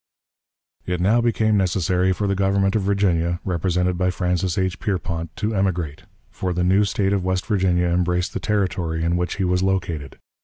[0.87, 4.79] It now became necessary for the Government of Virginia, represented by Francis H.
[4.79, 9.35] Pierpont, to emigrate; for the new State of West Virginia embraced the territory in which
[9.35, 10.17] he was located.